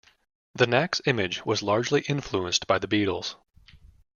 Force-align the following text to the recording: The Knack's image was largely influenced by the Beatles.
The 0.55 0.65
Knack's 0.65 0.99
image 1.05 1.45
was 1.45 1.61
largely 1.61 2.01
influenced 2.07 2.65
by 2.65 2.79
the 2.79 2.87
Beatles. 2.87 3.35